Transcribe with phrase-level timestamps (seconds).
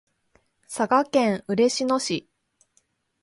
[0.65, 2.27] 佐賀県嬉野市